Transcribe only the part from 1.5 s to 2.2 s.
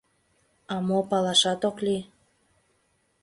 ок лий.